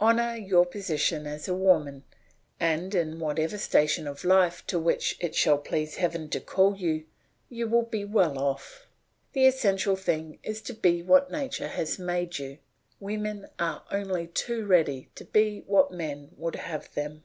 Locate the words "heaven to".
5.96-6.40